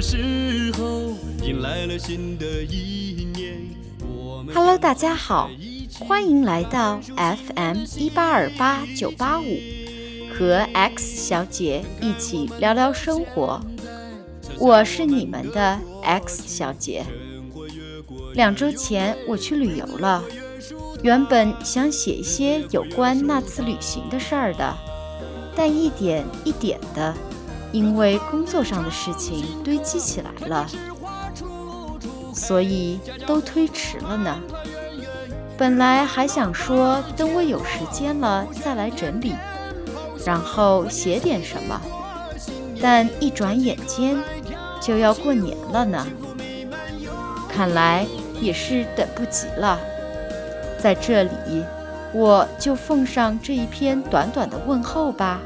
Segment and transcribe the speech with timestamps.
[0.00, 3.56] 时候，迎来了新的一年。
[4.54, 5.50] Hello，大家好，
[6.00, 9.58] 欢迎来到 FM 一八二八九八五，
[10.32, 13.60] 和 X 小姐一起聊聊生活。
[14.58, 17.04] 我是你们的 X 小姐。
[18.34, 20.22] 两周前我去旅游了，
[21.02, 24.76] 原本想写一些有关那次旅行的事儿的，
[25.56, 27.14] 但一点一点的，
[27.72, 30.66] 因为工作上的事情堆积起来了，
[32.34, 34.36] 所以都推迟了呢。
[35.56, 39.34] 本来还想说等我有时间了再来整理，
[40.24, 41.80] 然后写点什么，
[42.80, 44.16] 但一转眼间。
[44.80, 46.06] 就要过年了呢，
[47.48, 48.06] 看来
[48.40, 49.76] 也是等不及了。
[50.78, 51.64] 在这里，
[52.14, 55.40] 我就奉上这一篇短短的问候吧。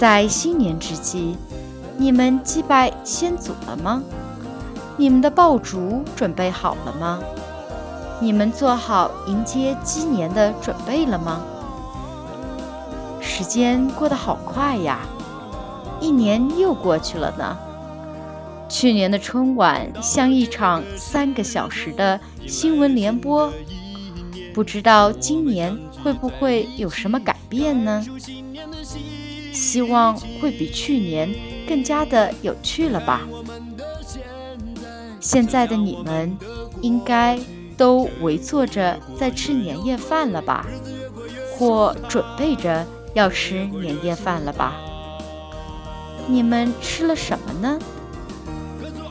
[0.00, 1.36] 在新年之际，
[1.98, 4.02] 你们祭拜先祖了吗？
[4.96, 7.20] 你们的爆竹准备好了吗？
[8.18, 11.42] 你们做好迎接鸡年的准备了吗？
[13.20, 15.00] 时间过得好快呀！
[16.00, 17.54] 一年又过去了呢。
[18.70, 23.52] 去年的春晚像一场三个小时的新闻联播，
[24.54, 28.02] 不知道今年会不会有什么改变呢？
[29.52, 31.34] 希望会比去年
[31.68, 33.22] 更加的有趣了吧。
[35.20, 36.36] 现在的你们
[36.80, 37.38] 应该
[37.76, 40.66] 都围坐着在吃年夜饭了吧，
[41.52, 44.74] 或准备着要吃年夜饭了吧？
[46.26, 47.78] 你们吃了什么呢？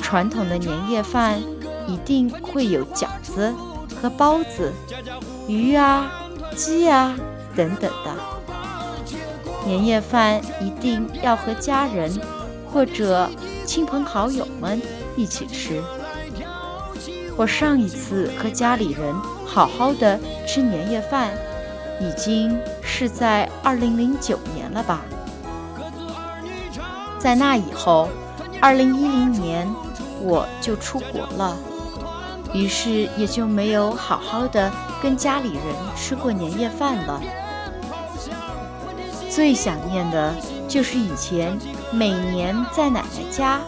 [0.01, 1.39] 传统的年夜饭
[1.87, 3.53] 一定会有饺子
[4.01, 4.73] 和包子、
[5.47, 7.15] 鱼啊、鸡啊
[7.55, 8.38] 等等的。
[9.69, 12.11] 年夜饭一定要和家人
[12.73, 13.29] 或者
[13.67, 14.81] 亲朋好友们
[15.15, 15.79] 一起吃。
[17.37, 19.13] 我上一次和家里人
[19.45, 21.29] 好好的吃年夜饭，
[22.01, 25.01] 已经是在二零零九年了吧。
[27.19, 28.09] 在那以后，
[28.59, 29.71] 二零一零年
[30.19, 31.55] 我就出国了，
[32.55, 35.63] 于是也就没有好好的跟家里人
[35.95, 37.21] 吃过年夜饭了。
[39.39, 40.35] 最想念的
[40.67, 41.57] 就是以前
[41.93, 43.61] 每年在奶奶家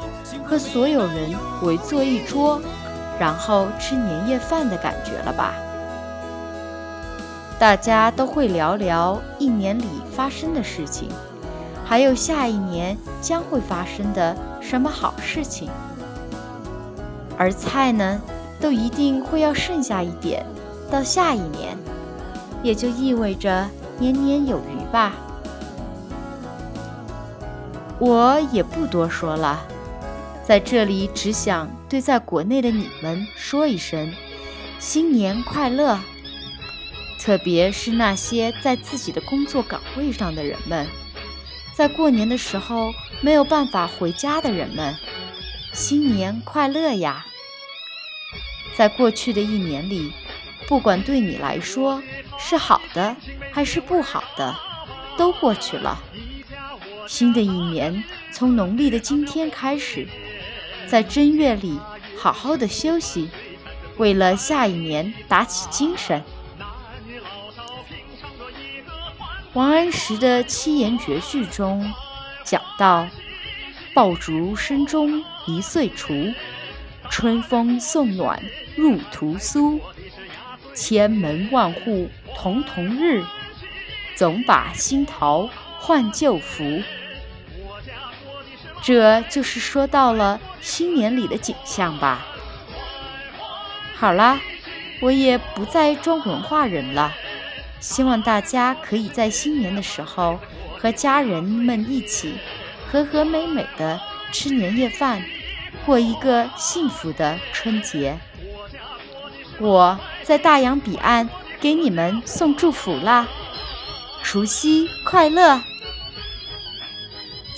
[0.44, 2.62] 和所有人围坐一桌，
[3.18, 5.54] 然后吃年夜饭的感觉了吧？
[7.58, 11.08] 大家都会聊聊一年里发生的事情。
[11.86, 15.70] 还有下一年将会发生的什么好事情？
[17.38, 18.20] 而菜呢，
[18.60, 20.46] 都一定会要剩下一点，
[20.92, 21.78] 到下一年，
[22.62, 23.66] 也就意味着
[23.98, 25.14] 年年有余吧。
[28.02, 29.64] 我也不多说了，
[30.44, 34.12] 在这里只想对在国内的你们说一声
[34.80, 36.00] 新年快乐，
[37.20, 40.88] 特别是那些在自己的工作岗位上的人们。
[41.76, 42.92] 在过年的时候
[43.22, 44.96] 没有办法回家的人们，
[45.72, 47.28] 新年快乐呀！
[48.76, 50.12] 在过去的一年里，
[50.68, 52.02] 不管对你来说
[52.40, 53.16] 是好的
[53.52, 54.56] 还是不好的，
[55.20, 56.02] 都过去了。
[57.08, 60.08] 新的一年从农历的今天开始，
[60.88, 61.80] 在正月里
[62.18, 63.30] 好好的休息，
[63.98, 66.24] 为了下一年打起精神。
[69.54, 71.92] 王安石的七言绝句中
[72.46, 73.08] 讲到
[73.94, 76.14] ：“爆竹声中一岁除，
[77.10, 78.42] 春风送暖
[78.78, 79.80] 入屠苏。
[80.74, 83.26] 千门万户曈曈日，
[84.16, 85.50] 总把新桃
[85.80, 86.82] 换旧符。”
[88.82, 92.26] 这就是说到了新年里的景象吧。
[93.96, 94.40] 好啦，
[95.02, 97.14] 我也不再装文化人了。
[97.80, 100.40] 希望大家可以在新年的时候
[100.78, 102.36] 和家人们一起
[102.88, 104.00] 和和美美的
[104.32, 105.24] 吃年夜饭，
[105.86, 108.18] 过一个幸福的春节。
[109.60, 111.30] 我在大洋彼岸
[111.60, 113.28] 给你们送祝福啦，
[114.24, 115.62] 除夕快乐！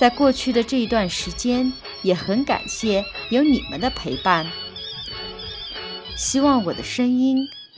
[0.03, 1.71] 在过去的这一段时间，
[2.01, 4.45] 也很感谢有你们的陪伴。
[6.17, 7.37] 希望我的声音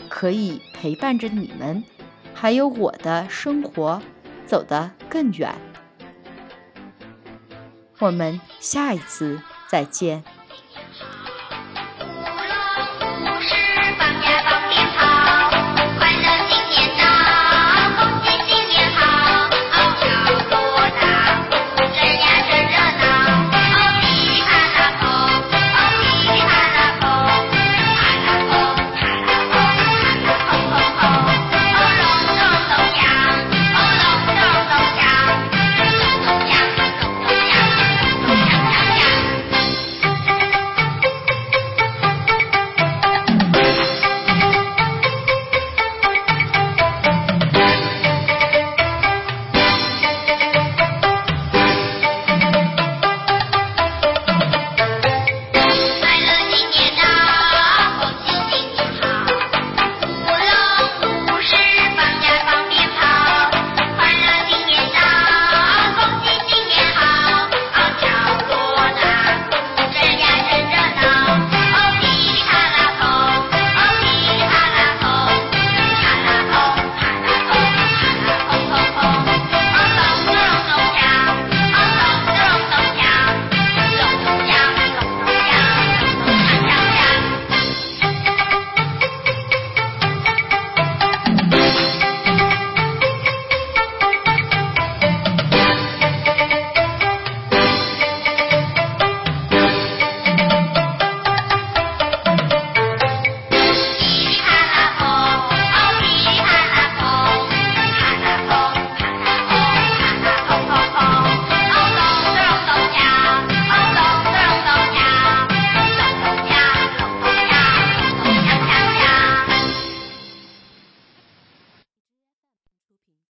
[0.10, 1.84] 可以陪伴着你们。
[2.34, 4.02] 还有我的生活
[4.48, 5.54] 走得更远，
[8.00, 9.40] 我们下一次
[9.70, 10.24] 再见。